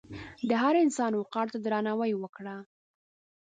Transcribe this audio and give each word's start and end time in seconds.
د 0.49 0.51
هر 0.63 0.75
انسان 0.85 1.11
وقار 1.15 1.47
ته 1.53 1.57
درناوی 1.65 2.11
وکړه. 2.17 2.55